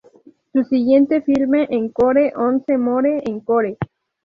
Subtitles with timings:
[0.51, 3.77] Su siguiente filme, "Encore, Once More Encore!